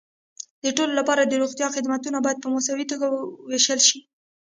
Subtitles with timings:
[0.63, 3.05] د ټولو لپاره د روغتیا خدمتونه باید په مساوي توګه
[3.49, 3.97] وېشل شي.